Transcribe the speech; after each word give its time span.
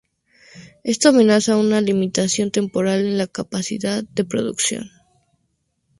Esto 0.83 1.09
amenaza 1.09 1.51
con 1.53 1.67
una 1.67 1.79
limitación 1.79 2.49
temporal 2.49 3.05
en 3.05 3.19
la 3.19 3.27
capacidad 3.27 4.03
de 4.03 4.25
producción. 4.25 4.89